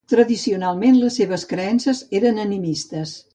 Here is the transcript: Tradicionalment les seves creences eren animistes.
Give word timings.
Tradicionalment 0.11 0.97
les 1.01 1.17
seves 1.21 1.43
creences 1.51 2.01
eren 2.21 2.41
animistes. 2.49 3.15